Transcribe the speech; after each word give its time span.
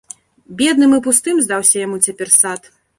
Бедным 0.61 0.97
і 0.97 1.01
пустым 1.09 1.35
здаўся 1.47 1.75
яму 1.87 2.05
цяпер 2.11 2.37
сад. 2.43 2.77